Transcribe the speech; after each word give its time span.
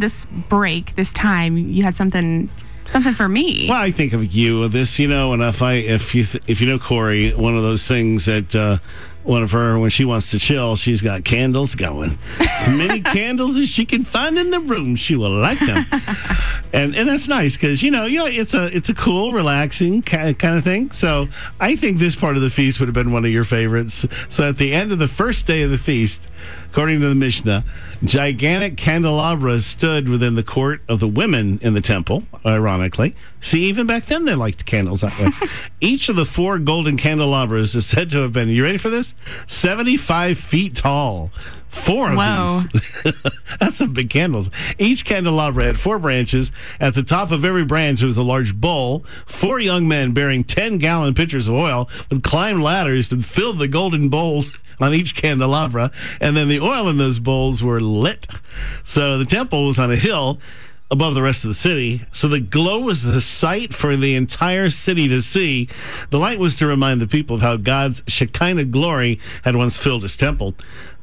this 0.00 0.26
break, 0.48 0.94
this 0.96 1.12
time, 1.12 1.56
you 1.56 1.82
had 1.82 1.94
something 1.94 2.50
something 2.86 3.14
for 3.14 3.28
me. 3.28 3.66
Well, 3.68 3.80
I 3.80 3.90
think 3.90 4.12
of 4.12 4.34
you 4.34 4.68
this, 4.68 4.98
you 4.98 5.08
know, 5.08 5.32
and 5.32 5.42
if 5.42 5.62
I 5.62 5.74
if 5.74 6.14
you 6.14 6.24
th- 6.24 6.44
if 6.46 6.60
you 6.60 6.66
know 6.66 6.78
Corey, 6.78 7.32
one 7.32 7.56
of 7.56 7.62
those 7.62 7.86
things 7.86 8.26
that 8.26 8.54
uh, 8.54 8.78
one 9.22 9.42
of 9.42 9.52
her 9.52 9.78
when 9.78 9.90
she 9.90 10.04
wants 10.04 10.30
to 10.32 10.38
chill, 10.38 10.76
she's 10.76 11.02
got 11.02 11.24
candles 11.24 11.74
going. 11.74 12.18
As 12.38 12.68
many 12.68 13.00
candles 13.16 13.56
as 13.56 13.68
she 13.68 13.84
can 13.84 14.04
find 14.04 14.38
in 14.38 14.50
the 14.50 14.60
room, 14.60 14.96
she 14.96 15.16
will 15.16 15.30
light 15.30 15.58
them, 15.60 15.84
and 16.74 16.96
and 16.96 17.08
that's 17.08 17.28
nice 17.28 17.56
because 17.56 17.82
you 17.84 17.90
know 17.90 18.04
you 18.04 18.18
know 18.18 18.26
it's 18.26 18.52
a 18.52 18.66
it's 18.76 18.88
a 18.88 18.94
cool, 18.94 19.30
relaxing 19.32 20.02
kind 20.02 20.36
of 20.44 20.64
thing. 20.64 20.90
So 20.90 21.28
I 21.60 21.76
think 21.76 21.98
this 21.98 22.16
part 22.16 22.34
of 22.36 22.42
the 22.42 22.50
feast 22.50 22.80
would 22.80 22.86
have 22.86 22.94
been 22.94 23.12
one 23.12 23.24
of 23.24 23.30
your 23.30 23.44
favorites. 23.44 24.04
So 24.28 24.48
at 24.48 24.58
the 24.58 24.74
end 24.74 24.90
of 24.90 24.98
the 24.98 25.06
first 25.06 25.46
day 25.46 25.62
of 25.62 25.70
the 25.70 25.78
feast, 25.78 26.26
according 26.70 27.00
to 27.00 27.08
the 27.08 27.14
Mishnah, 27.14 27.64
gigantic 28.02 28.76
candelabras 28.76 29.64
stood 29.64 30.08
within 30.08 30.34
the 30.34 30.42
court 30.42 30.82
of 30.88 30.98
the 30.98 31.06
women 31.06 31.60
in 31.62 31.74
the 31.74 31.80
temple. 31.80 32.24
Ironically, 32.44 33.14
see, 33.44 33.64
even 33.64 33.86
back 33.86 34.04
then 34.04 34.24
they 34.24 34.34
liked 34.34 34.66
candles 34.66 35.02
that 35.02 35.18
way. 35.18 35.48
Each 35.80 36.08
of 36.08 36.16
the 36.16 36.24
four 36.24 36.58
golden 36.58 36.96
candelabras 36.96 37.74
is 37.74 37.86
said 37.86 38.10
to 38.10 38.18
have 38.18 38.32
been. 38.32 38.48
You 38.48 38.64
ready 38.64 38.78
for 38.78 38.90
this? 38.90 39.14
75 39.46 40.38
feet 40.38 40.76
tall. 40.76 41.30
Four 41.74 42.12
of 42.12 42.16
Whoa. 42.16 42.60
these. 42.72 43.12
That's 43.60 43.76
some 43.76 43.92
big 43.92 44.08
candles. 44.08 44.48
Each 44.78 45.04
candelabra 45.04 45.64
had 45.64 45.78
four 45.78 45.98
branches. 45.98 46.52
At 46.78 46.94
the 46.94 47.02
top 47.02 47.32
of 47.32 47.44
every 47.44 47.64
branch 47.64 48.02
was 48.02 48.16
a 48.16 48.22
large 48.22 48.54
bowl. 48.54 49.04
Four 49.26 49.58
young 49.58 49.88
men 49.88 50.12
bearing 50.12 50.44
10 50.44 50.78
gallon 50.78 51.14
pitchers 51.14 51.48
of 51.48 51.54
oil 51.54 51.90
would 52.10 52.22
climb 52.22 52.62
ladders 52.62 53.10
and 53.10 53.24
fill 53.24 53.52
the 53.52 53.68
golden 53.68 54.08
bowls 54.08 54.50
on 54.80 54.94
each 54.94 55.16
candelabra. 55.16 55.90
And 56.20 56.36
then 56.36 56.48
the 56.48 56.60
oil 56.60 56.88
in 56.88 56.96
those 56.96 57.18
bowls 57.18 57.62
were 57.62 57.80
lit. 57.80 58.28
So 58.84 59.18
the 59.18 59.24
temple 59.24 59.66
was 59.66 59.78
on 59.78 59.90
a 59.90 59.96
hill 59.96 60.40
above 60.94 61.14
the 61.14 61.22
rest 61.22 61.44
of 61.44 61.48
the 61.48 61.54
city. 61.54 62.02
So 62.12 62.28
the 62.28 62.40
glow 62.40 62.78
was 62.78 63.02
the 63.02 63.20
sight 63.20 63.74
for 63.74 63.96
the 63.96 64.14
entire 64.14 64.70
city 64.70 65.08
to 65.08 65.20
see. 65.20 65.68
The 66.10 66.18
light 66.18 66.38
was 66.38 66.56
to 66.58 66.66
remind 66.66 67.00
the 67.00 67.06
people 67.08 67.36
of 67.36 67.42
how 67.42 67.56
God's 67.56 68.02
Shekinah 68.06 68.66
glory 68.66 69.20
had 69.42 69.56
once 69.56 69.76
filled 69.76 70.04
his 70.04 70.16
temple. 70.16 70.54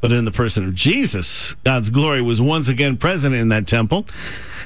But 0.02 0.12
in 0.12 0.26
the 0.26 0.32
person 0.32 0.66
of 0.68 0.76
Jesus, 0.76 1.54
God's 1.64 1.90
glory 1.90 2.22
was 2.22 2.42
once 2.42 2.68
again 2.68 2.98
present 2.98 3.36
in 3.36 3.50
that 3.50 3.68
temple. 3.68 4.08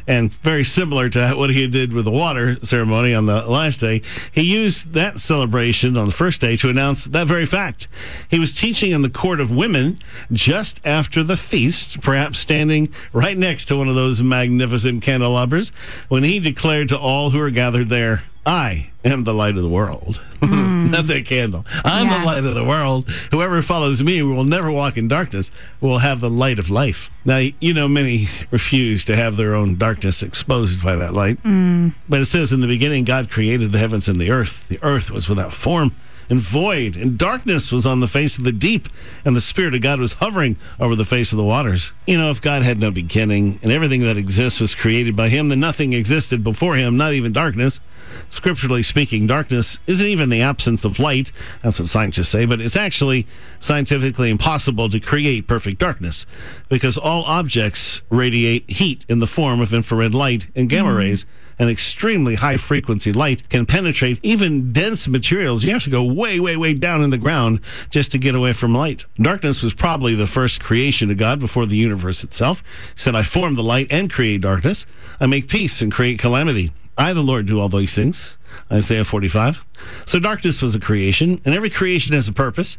And 0.08 0.32
very 0.32 0.64
similar 0.64 1.10
to 1.10 1.32
what 1.32 1.50
he 1.50 1.68
did 1.68 1.92
with 1.92 2.06
the 2.06 2.12
water 2.12 2.64
ceremony 2.64 3.14
on 3.14 3.26
the 3.26 3.42
last 3.50 3.80
day, 3.80 4.04
he 4.32 4.44
used 4.44 4.94
that 4.94 5.20
celebration 5.20 5.98
on 5.98 6.06
the 6.06 6.14
first 6.14 6.42
day 6.42 6.56
to 6.58 6.70
announce 6.70 7.06
that 7.06 7.26
very 7.26 7.46
fact. 7.46 7.88
He 8.30 8.38
was 8.38 8.54
teaching 8.54 8.92
in 8.92 9.02
the 9.02 9.10
court 9.10 9.40
of 9.40 9.50
women 9.50 10.00
just 10.32 10.80
after 10.86 11.24
the 11.24 11.36
feast, 11.36 12.02
perhaps 12.02 12.38
standing 12.38 12.94
right 13.14 13.38
next 13.38 13.66
to 13.66 13.78
one 13.78 13.90
of 13.90 13.96
those 13.96 14.22
magnificent 14.22 15.02
candelabras, 15.02 15.72
when 16.08 16.24
he 16.24 16.40
declared 16.40 16.90
to 16.90 17.00
all 17.00 17.32
who 17.32 17.40
were 17.40 17.50
gathered 17.50 17.90
there, 17.90 18.24
I 18.46 18.90
am 19.04 19.24
the 19.24 19.34
light 19.34 19.56
of 19.58 19.64
the 19.64 19.70
world. 19.70 20.22
Not 20.42 21.08
that 21.08 21.26
candle. 21.26 21.66
I'm 21.84 22.06
Yeah. 22.08 22.20
the 22.20 22.26
light 22.26 22.44
of 22.46 22.54
the 22.54 22.64
world. 22.64 23.10
Whoever 23.32 23.62
follows 23.64 24.04
me 24.04 24.22
will 24.22 24.44
never 24.44 24.72
walk 24.72 24.98
in 24.98 25.08
darkness, 25.08 25.50
will 25.82 25.98
have 26.00 26.22
the 26.22 26.30
light 26.30 26.60
of 26.60 26.70
life. 26.70 27.10
Now, 27.26 27.38
you 27.60 27.74
know, 27.74 27.88
many 27.88 28.30
refuse 28.52 29.04
to 29.06 29.16
have 29.16 29.36
their 29.38 29.56
own 29.56 29.78
darkness 29.78 30.22
exposed 30.22 30.84
by 30.84 30.96
that 30.96 31.14
light. 31.14 31.42
Mm. 31.44 31.96
But 32.08 32.22
it 32.22 32.26
says 32.26 32.54
in 32.54 32.62
the 32.62 32.68
beginning, 32.68 33.04
God 33.04 33.32
created 33.32 33.72
the 33.72 33.80
heavens 33.80 34.08
and 34.08 34.22
the 34.22 34.30
earth. 34.30 34.68
The 34.68 34.80
earth 34.84 35.10
was 35.10 35.28
without 35.28 35.52
form 35.54 35.96
and 36.30 36.40
void, 36.40 36.96
and 36.96 37.18
darkness 37.18 37.72
was 37.72 37.86
on 37.86 38.00
the 38.00 38.08
face 38.08 38.38
of 38.38 38.44
the 38.44 38.52
deep, 38.52 38.90
and 39.24 39.36
the 39.36 39.42
Spirit 39.42 39.76
of 39.76 39.82
God 39.82 40.00
was 40.00 40.14
hovering 40.14 40.58
over 40.80 40.96
the 40.96 41.06
face 41.06 41.32
of 41.32 41.38
the 41.38 41.44
waters. 41.44 41.94
You 42.08 42.18
know, 42.18 42.32
if 42.32 42.42
God 42.42 42.64
had 42.64 42.80
no 42.80 42.92
beginning 42.92 43.60
and 43.62 43.72
everything 43.72 44.02
that 44.02 44.18
exists 44.18 44.60
was 44.60 44.76
created 44.76 45.16
by 45.16 45.30
Him, 45.30 45.50
then 45.50 45.60
nothing 45.60 45.94
existed 45.94 46.44
before 46.44 46.76
Him, 46.76 46.98
not 46.98 47.14
even 47.14 47.34
darkness. 47.34 47.80
Scripturally 48.30 48.84
speaking, 48.84 49.28
darkness 49.28 49.80
isn't 49.88 50.06
even 50.06 50.30
the 50.30 50.42
absence 50.42 50.86
of 50.86 51.00
light. 51.00 51.32
That's 51.62 51.80
what 51.80 51.90
scientists 51.90 52.30
say, 52.30 52.46
but 52.46 52.62
it's 52.62 52.78
actually 52.78 53.28
scientifically 53.60 54.30
impossible 54.30 54.90
to 54.90 55.00
create 55.00 55.48
perfect 55.48 55.80
darkness 55.80 56.26
because 56.70 56.98
all 56.98 57.24
objects 57.24 58.02
radiate 58.10 58.70
heat 58.70 59.06
in 59.10 59.20
the 59.20 59.28
form 59.28 59.60
of 59.60 59.74
infrared 59.74 60.14
light 60.14 60.48
and 60.56 60.70
gamma 60.70 60.90
mm-hmm. 60.90 60.98
rays. 60.98 61.26
An 61.58 61.70
extremely 61.70 62.36
high 62.36 62.58
frequency 62.58 63.14
light 63.14 63.48
can 63.50 63.66
penetrate 63.66 64.20
even 64.22 64.74
dense 64.74 65.08
materials. 65.08 65.64
You 65.64 65.72
have 65.72 65.84
to 65.84 65.90
go 65.90 66.04
way, 66.04 66.40
way, 66.40 66.58
way 66.58 66.74
down 66.74 67.02
in 67.02 67.12
the 67.12 67.18
ground 67.18 67.62
just 67.90 68.12
to 68.12 68.18
get 68.18 68.36
away 68.36 68.54
from 68.54 68.76
light. 68.76 69.06
Darkness 69.16 69.64
was 69.64 69.74
probably 69.74 70.16
the 70.16 70.28
first 70.28 70.62
creation 70.62 71.10
of 71.10 71.18
God 71.18 71.40
before 71.40 71.66
the 71.66 71.78
universe 71.78 72.24
itself. 72.24 72.62
He 72.94 73.00
said, 73.00 73.16
I 73.16 73.24
form 73.24 73.56
the 73.56 73.64
light 73.64 73.88
and 73.90 74.12
create 74.12 74.42
darkness. 74.42 74.86
I 75.20 75.28
make 75.28 75.48
peace 75.48 75.82
and 75.82 75.92
create 75.92 76.20
calamity. 76.20 76.74
I, 76.98 77.14
the 77.14 77.24
Lord, 77.24 77.46
do 77.46 77.60
all 77.60 77.70
these 77.70 77.94
things. 77.94 78.38
Isaiah 78.72 79.04
45. 79.04 79.66
So 80.06 80.20
darkness 80.20 80.62
was 80.62 80.76
a 80.76 80.80
creation, 80.80 81.42
and 81.46 81.54
every 81.54 81.70
creation 81.70 82.14
has 82.14 82.28
a 82.28 82.34
purpose. 82.34 82.78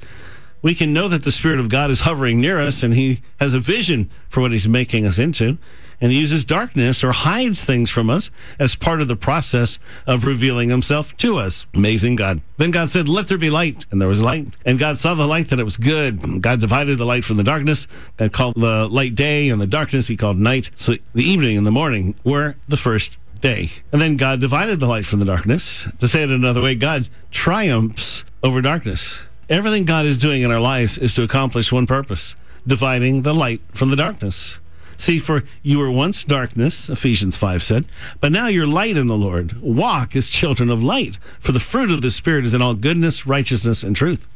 We 0.63 0.75
can 0.75 0.93
know 0.93 1.09
that 1.09 1.23
the 1.23 1.31
Spirit 1.31 1.61
of 1.61 1.69
God 1.69 1.91
is 1.91 2.01
hovering 2.01 2.41
near 2.41 2.59
us, 2.59 2.83
and 2.83 2.95
He 2.95 3.21
has 3.41 3.55
a 3.55 3.61
vision 3.61 4.11
for 4.29 4.41
what 4.41 4.53
He's 4.53 4.69
making 4.69 5.07
us 5.07 5.19
into. 5.19 5.59
And 6.01 6.12
uses 6.12 6.45
darkness 6.45 7.03
or 7.03 7.12
hides 7.12 7.65
things 7.65 7.91
from 7.91 8.11
us 8.11 8.31
as 8.59 8.75
part 8.75 9.01
of 9.01 9.09
the 9.09 9.17
process 9.17 9.79
of 10.07 10.27
revealing 10.27 10.69
Himself 10.69 11.17
to 11.19 11.39
us. 11.39 11.67
Amazing 11.75 12.17
God. 12.17 12.41
Then 12.59 12.71
God 12.71 12.89
said, 12.89 13.09
Let 13.09 13.29
there 13.29 13.39
be 13.39 13.51
light. 13.51 13.87
And 13.91 14.01
there 14.01 14.09
was 14.09 14.23
light. 14.23 14.49
And 14.65 14.79
God 14.79 14.99
saw 14.99 15.15
the 15.15 15.27
light 15.27 15.49
that 15.49 15.59
it 15.59 15.65
was 15.65 15.77
good. 15.77 16.43
God 16.43 16.61
divided 16.61 16.99
the 16.99 17.07
light 17.07 17.25
from 17.25 17.39
the 17.39 17.45
darkness. 17.45 17.87
God 18.17 18.33
called 18.33 18.55
the 18.57 18.89
light 18.89 19.15
day, 19.15 19.49
and 19.49 19.61
the 19.61 19.67
darkness 19.67 20.09
He 20.09 20.17
called 20.17 20.39
night. 20.39 20.71
So 20.75 20.97
the 21.15 21.25
evening 21.25 21.57
and 21.57 21.67
the 21.67 21.71
morning 21.73 22.15
were 22.25 22.57
the 22.69 22.77
first 22.77 23.19
day. 23.41 23.71
And 23.93 24.01
then 24.01 24.17
God 24.17 24.41
divided 24.41 24.81
the 24.81 24.87
light 24.87 25.07
from 25.07 25.21
the 25.21 25.27
darkness. 25.27 25.89
To 25.99 26.09
say 26.09 26.23
it 26.23 26.31
another 26.31 26.61
way, 26.61 26.75
God 26.75 27.09
triumphs 27.31 28.25
over 28.43 28.61
darkness. 28.61 29.21
Everything 29.49 29.84
God 29.84 30.07
is 30.07 30.19
doing 30.19 30.43
in 30.43 30.51
our 30.51 30.61
lives 30.61 30.99
is 30.99 31.15
to 31.15 31.23
accomplish 31.23 31.71
one 31.71 31.87
purpose 31.87 32.34
dividing 32.67 33.23
the 33.23 33.34
light 33.34 33.61
from 33.73 33.91
the 33.91 33.97
darkness. 33.97 34.59
See, 34.97 35.19
for 35.19 35.45
you 35.62 35.79
were 35.79 35.91
once 35.91 36.25
darkness, 36.25 36.89
Ephesians 36.89 37.37
5 37.37 37.62
said, 37.62 37.87
but 38.21 38.33
now 38.33 38.47
you're 38.47 38.67
light 38.67 38.97
in 38.97 39.07
the 39.07 39.17
Lord. 39.17 39.61
Walk 39.61 40.17
as 40.17 40.29
children 40.29 40.71
of 40.71 40.83
light, 40.83 41.19
for 41.39 41.53
the 41.53 41.61
fruit 41.61 41.91
of 41.91 42.03
the 42.03 42.11
Spirit 42.11 42.45
is 42.45 42.55
in 42.55 42.62
all 42.62 42.75
goodness, 42.75 43.27
righteousness, 43.27 43.83
and 43.83 43.95
truth. 43.95 44.27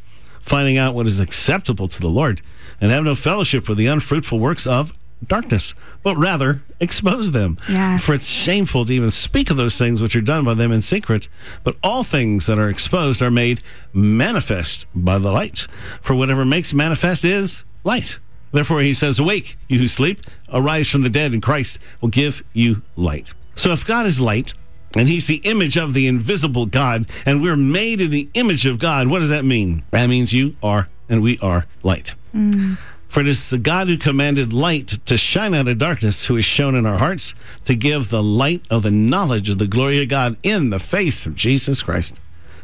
Finding 0.41 0.79
out 0.79 0.95
what 0.95 1.07
is 1.07 1.21
acceptable 1.21 1.89
to 1.89 2.01
the 2.01 2.09
Lord, 2.09 2.41
and 2.81 2.91
have 2.91 3.05
no 3.05 3.15
fellowship 3.15 3.69
with 3.69 3.79
the 3.79 3.87
unfruitful 3.87 4.39
works 4.39 4.67
of 4.67 4.95
darkness, 5.27 5.75
but 6.03 6.17
rather 6.17 6.63
expose 6.81 7.33
them. 7.33 7.59
Yeah. 7.69 7.99
For 7.99 8.15
it's 8.15 8.27
shameful 8.27 8.87
to 8.87 8.93
even 8.93 9.11
speak 9.11 9.51
of 9.51 9.57
those 9.57 9.77
things 9.77 10.01
which 10.01 10.17
are 10.17 10.23
done 10.23 10.45
by 10.45 10.55
them 10.55 10.73
in 10.73 10.83
secret, 10.83 11.29
but 11.63 11.77
all 11.83 12.05
things 12.05 12.47
that 12.47 12.59
are 12.59 12.71
exposed 12.71 13.21
are 13.21 13.31
made 13.31 13.61
manifest 13.93 14.87
by 14.95 15.19
the 15.19 15.31
light. 15.31 15.67
For 16.01 16.15
whatever 16.15 16.45
makes 16.45 16.73
manifest 16.73 17.25
is 17.25 17.65
light. 17.85 18.19
Therefore, 18.53 18.81
he 18.81 18.95
says, 18.95 19.19
Awake, 19.19 19.57
you 19.69 19.79
who 19.79 19.89
sleep, 19.89 20.21
arise 20.53 20.89
from 20.89 21.03
the 21.03 21.11
dead, 21.11 21.33
and 21.33 21.43
Christ 21.43 21.79
will 22.01 22.09
give 22.09 22.43
you 22.53 22.83
light. 22.97 23.33
So, 23.55 23.73
if 23.73 23.87
God 23.87 24.07
is 24.07 24.21
light, 24.21 24.55
and 24.95 25.09
he's 25.09 25.27
the 25.27 25.37
image 25.45 25.77
of 25.77 25.95
the 25.95 26.07
invisible 26.07 26.67
God, 26.67 27.07
and 27.25 27.43
we're 27.43 27.57
made 27.57 28.01
in 28.01 28.11
the 28.11 28.29
image 28.35 28.67
of 28.67 28.79
God, 28.79 29.09
what 29.09 29.21
does 29.21 29.31
that 29.31 29.45
mean? 29.45 29.85
That 29.91 30.07
means 30.07 30.33
you 30.33 30.57
are 30.63 30.89
and 31.09 31.23
we 31.23 31.39
are 31.39 31.67
light. 31.83 32.15
Mm. 32.35 32.79
For 33.09 33.21
it 33.21 33.29
is 33.29 33.51
the 33.51 33.59
God 33.59 33.89
who 33.89 33.99
commanded 33.99 34.53
light 34.53 34.87
to 35.07 35.17
shine 35.17 35.53
out 35.53 35.67
of 35.67 35.79
darkness, 35.79 36.27
who 36.27 36.37
is 36.37 36.45
shown 36.45 36.77
in 36.77 36.87
our 36.87 36.99
hearts 36.99 37.35
to 37.65 37.75
give 37.75 38.09
the 38.09 38.23
light 38.23 38.65
of 38.71 38.85
the 38.85 38.93
knowledge 38.93 39.49
of 39.49 39.59
the 39.59 39.67
glory 39.67 40.01
of 40.01 40.09
God 40.09 40.37
in 40.45 40.71
the 40.71 40.79
face 40.79 41.27
of 41.27 41.35
Jesus 41.35 41.83
Christ. 41.83 42.21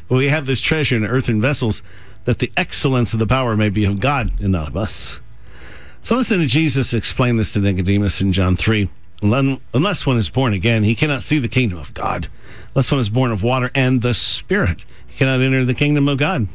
But 0.09 0.17
we 0.17 0.29
have 0.29 0.47
this 0.47 0.61
treasure 0.61 0.97
in 0.97 1.05
earthen 1.05 1.41
vessels, 1.41 1.83
that 2.25 2.39
the 2.39 2.53
excellence 2.57 3.13
of 3.13 3.19
the 3.19 3.27
power 3.27 3.57
may 3.57 3.69
be 3.69 3.85
of 3.85 3.99
God 3.99 4.41
and 4.41 4.53
not 4.53 4.69
of 4.69 4.77
us. 4.77 5.21
So 6.07 6.15
listen 6.15 6.39
to 6.39 6.47
Jesus 6.47 6.95
explain 6.95 7.35
this 7.35 7.53
to 7.55 7.59
Nicodemus 7.59 8.21
in 8.21 8.33
John 8.33 8.55
3. 8.55 8.89
Unless 9.23 10.07
one 10.07 10.17
is 10.17 10.31
born 10.31 10.53
again, 10.53 10.85
he 10.85 10.95
cannot 10.95 11.25
see 11.25 11.41
the 11.41 11.49
kingdom 11.49 11.81
of 11.81 11.93
God. 11.95 12.29
Unless 12.69 12.93
one 12.93 13.01
is 13.01 13.09
born 13.09 13.33
of 13.33 13.43
water 13.43 13.73
and 13.75 14.03
the 14.03 14.15
Spirit, 14.15 14.85
he 15.09 15.19
cannot 15.19 15.41
enter 15.41 15.65
the 15.65 15.75
kingdom 15.75 16.07
of 16.07 16.17
God. 16.17 16.47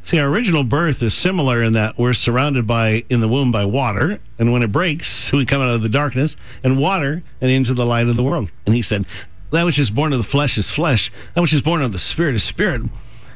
See, 0.00 0.18
our 0.18 0.26
original 0.26 0.64
birth 0.64 1.02
is 1.02 1.12
similar 1.12 1.62
in 1.62 1.74
that 1.74 1.98
we're 1.98 2.14
surrounded 2.14 2.66
by 2.66 3.04
in 3.10 3.20
the 3.20 3.28
womb 3.28 3.52
by 3.52 3.66
water, 3.66 4.20
and 4.38 4.54
when 4.54 4.62
it 4.62 4.72
breaks, 4.72 5.30
we 5.32 5.44
come 5.44 5.60
out 5.60 5.74
of 5.74 5.82
the 5.82 5.90
darkness 5.90 6.34
and 6.64 6.78
water 6.78 7.22
and 7.42 7.50
into 7.50 7.74
the 7.74 7.84
light 7.84 8.08
of 8.08 8.16
the 8.16 8.24
world. 8.24 8.48
And 8.64 8.74
he 8.74 8.80
said, 8.80 9.04
That 9.50 9.66
which 9.66 9.78
is 9.78 9.90
born 9.90 10.14
of 10.14 10.18
the 10.18 10.24
flesh 10.24 10.56
is 10.56 10.70
flesh, 10.70 11.12
that 11.34 11.42
which 11.42 11.52
is 11.52 11.60
born 11.60 11.82
of 11.82 11.92
the 11.92 11.98
spirit 11.98 12.36
is 12.36 12.42
spirit. 12.42 12.80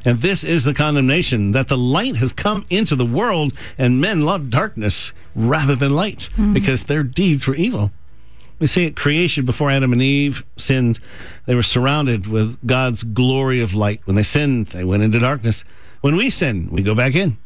And 0.04 0.20
this 0.20 0.42
is 0.42 0.64
the 0.64 0.74
condemnation 0.74 1.52
that 1.52 1.68
the 1.68 1.78
light 1.78 2.16
has 2.16 2.32
come 2.32 2.66
into 2.70 2.96
the 2.96 3.06
world, 3.06 3.52
and 3.78 4.00
men 4.00 4.22
love 4.22 4.50
darkness 4.50 5.12
rather 5.34 5.74
than 5.74 5.94
light, 5.94 6.28
because 6.52 6.84
their 6.84 7.02
deeds 7.02 7.46
were 7.46 7.54
evil. 7.54 7.92
We 8.58 8.66
see 8.66 8.86
at 8.86 8.94
creation 8.94 9.44
before 9.44 9.70
Adam 9.70 9.92
and 9.92 10.02
Eve 10.02 10.44
sinned, 10.56 11.00
they 11.46 11.54
were 11.54 11.62
surrounded 11.64 12.26
with 12.26 12.64
God's 12.66 13.02
glory 13.02 13.60
of 13.60 13.74
light. 13.74 14.00
When 14.04 14.14
they 14.14 14.22
sinned, 14.22 14.68
they 14.68 14.84
went 14.84 15.02
into 15.02 15.18
darkness. 15.18 15.64
When 16.00 16.16
we 16.16 16.30
sin, 16.30 16.68
we 16.70 16.82
go 16.82 16.94
back 16.94 17.14
in. 17.14 17.38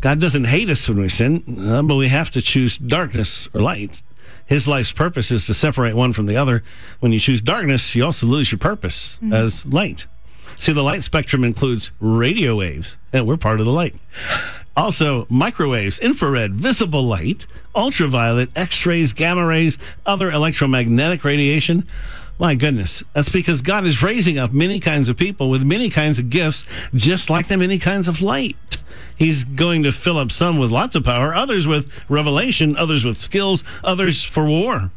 God 0.00 0.20
doesn't 0.20 0.44
hate 0.44 0.70
us 0.70 0.88
when 0.88 1.00
we 1.00 1.08
sin, 1.08 1.42
uh, 1.60 1.82
but 1.82 1.96
we 1.96 2.08
have 2.08 2.30
to 2.30 2.42
choose 2.42 2.76
darkness 2.78 3.48
or 3.54 3.60
light. 3.60 4.02
His 4.46 4.68
life's 4.68 4.92
purpose 4.92 5.30
is 5.30 5.46
to 5.46 5.54
separate 5.54 5.94
one 5.94 6.12
from 6.12 6.26
the 6.26 6.36
other. 6.36 6.62
When 7.00 7.12
you 7.12 7.20
choose 7.20 7.40
darkness, 7.40 7.94
you 7.94 8.04
also 8.04 8.26
lose 8.26 8.52
your 8.52 8.58
purpose 8.58 9.18
as 9.32 9.64
light. 9.66 10.06
See, 10.58 10.72
the 10.72 10.82
light 10.82 11.02
spectrum 11.02 11.44
includes 11.44 11.90
radio 12.00 12.56
waves, 12.56 12.96
and 13.12 13.26
we're 13.26 13.36
part 13.36 13.60
of 13.60 13.66
the 13.66 13.72
light. 13.72 13.96
Also, 14.76 15.26
microwaves, 15.28 15.98
infrared, 16.00 16.54
visible 16.54 17.02
light, 17.02 17.46
ultraviolet, 17.74 18.50
X 18.56 18.84
rays, 18.86 19.12
gamma 19.12 19.46
rays, 19.46 19.78
other 20.04 20.30
electromagnetic 20.30 21.24
radiation. 21.24 21.86
My 22.38 22.56
goodness, 22.56 23.04
that's 23.12 23.28
because 23.28 23.62
God 23.62 23.84
is 23.84 24.02
raising 24.02 24.38
up 24.38 24.52
many 24.52 24.80
kinds 24.80 25.08
of 25.08 25.16
people 25.16 25.48
with 25.48 25.62
many 25.62 25.88
kinds 25.90 26.18
of 26.18 26.30
gifts, 26.30 26.64
just 26.92 27.30
like 27.30 27.46
the 27.46 27.56
many 27.56 27.78
kinds 27.78 28.08
of 28.08 28.20
light. 28.20 28.56
He's 29.16 29.44
going 29.44 29.84
to 29.84 29.92
fill 29.92 30.18
up 30.18 30.32
some 30.32 30.58
with 30.58 30.72
lots 30.72 30.96
of 30.96 31.04
power, 31.04 31.32
others 31.32 31.68
with 31.68 31.92
revelation, 32.08 32.76
others 32.76 33.04
with 33.04 33.16
skills, 33.16 33.62
others 33.84 34.24
for 34.24 34.46
war. 34.46 34.90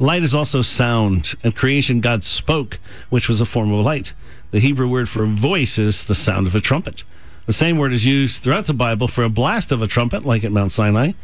Light 0.00 0.24
is 0.24 0.34
also 0.34 0.62
sound. 0.62 1.34
At 1.44 1.54
creation, 1.54 2.00
God 2.00 2.24
spoke, 2.24 2.80
which 3.10 3.28
was 3.28 3.40
a 3.40 3.46
form 3.46 3.72
of 3.72 3.84
light. 3.84 4.12
The 4.54 4.60
Hebrew 4.60 4.86
word 4.86 5.08
for 5.08 5.26
voice 5.26 5.78
is 5.78 6.04
the 6.04 6.14
sound 6.14 6.46
of 6.46 6.54
a 6.54 6.60
trumpet. 6.60 7.02
The 7.46 7.52
same 7.52 7.76
word 7.76 7.92
is 7.92 8.04
used 8.04 8.40
throughout 8.40 8.66
the 8.66 8.72
Bible 8.72 9.08
for 9.08 9.24
a 9.24 9.28
blast 9.28 9.72
of 9.72 9.82
a 9.82 9.88
trumpet, 9.88 10.24
like 10.24 10.44
at 10.44 10.52
Mount 10.52 10.70
Sinai. 10.70 11.14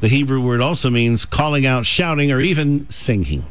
The 0.00 0.08
Hebrew 0.08 0.42
word 0.42 0.60
also 0.60 0.90
means 0.90 1.24
calling 1.24 1.64
out, 1.64 1.86
shouting, 1.86 2.30
or 2.30 2.38
even 2.38 2.86
singing. 2.90 3.46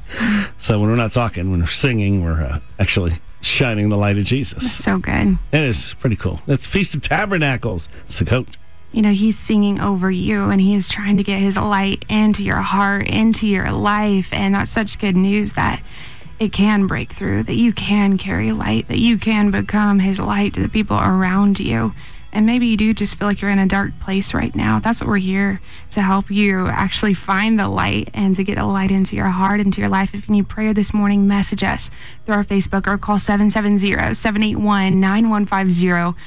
So 0.59 0.77
when 0.77 0.91
we're 0.91 0.95
not 0.95 1.11
talking, 1.11 1.49
when 1.49 1.61
we're 1.61 1.65
singing, 1.65 2.23
we're 2.23 2.43
uh, 2.43 2.59
actually 2.77 3.13
shining 3.41 3.89
the 3.89 3.97
light 3.97 4.19
of 4.19 4.25
Jesus. 4.25 4.71
So 4.71 4.99
good. 4.99 5.39
It 5.51 5.61
is 5.61 5.95
pretty 5.95 6.17
cool. 6.17 6.41
It's 6.45 6.67
Feast 6.67 6.93
of 6.93 7.01
Tabernacles, 7.01 7.89
Sukkot. 8.05 8.57
You 8.91 9.01
know, 9.01 9.11
he's 9.11 9.39
singing 9.39 9.79
over 9.79 10.11
you 10.11 10.51
and 10.51 10.61
he 10.61 10.75
is 10.75 10.87
trying 10.87 11.17
to 11.17 11.23
get 11.23 11.39
his 11.39 11.57
light 11.57 12.05
into 12.09 12.43
your 12.43 12.61
heart, 12.61 13.07
into 13.07 13.47
your 13.47 13.71
life. 13.71 14.31
And 14.31 14.53
that's 14.53 14.69
such 14.69 14.99
good 14.99 15.15
news 15.15 15.53
that 15.53 15.81
it 16.39 16.51
can 16.51 16.87
break 16.87 17.13
through, 17.13 17.43
that 17.43 17.55
you 17.55 17.73
can 17.73 18.17
carry 18.17 18.51
light, 18.51 18.87
that 18.87 18.99
you 18.99 19.17
can 19.17 19.51
become 19.51 19.99
his 19.99 20.19
light 20.19 20.53
to 20.53 20.61
the 20.61 20.69
people 20.69 20.97
around 20.97 21.59
you. 21.59 21.93
And 22.35 22.45
maybe 22.45 22.65
you 22.67 22.75
do 22.75 22.93
just 22.93 23.15
feel 23.15 23.29
like 23.29 23.39
you're 23.39 23.49
in 23.49 23.59
a 23.59 23.65
dark 23.65 23.97
place 24.01 24.33
right 24.33 24.53
now. 24.53 24.79
That's 24.79 24.99
what 24.99 25.07
we're 25.07 25.17
here 25.17 25.61
to 25.91 26.01
help 26.01 26.29
you 26.29 26.67
actually 26.67 27.13
find 27.13 27.57
the 27.57 27.69
light 27.69 28.09
and 28.13 28.35
to 28.35 28.43
get 28.43 28.57
the 28.57 28.65
light 28.65 28.91
into 28.91 29.15
your 29.15 29.29
heart, 29.29 29.61
into 29.61 29.79
your 29.79 29.89
life. 29.89 30.13
If 30.13 30.27
you 30.27 30.33
need 30.35 30.49
prayer 30.49 30.73
this 30.73 30.93
morning, 30.93 31.29
message 31.29 31.63
us 31.63 31.89
through 32.25 32.35
our 32.35 32.43
Facebook 32.43 32.87
or 32.87 32.97
call 32.97 33.19
770 33.19 34.13
781 34.13 34.99
9150. 34.99 36.19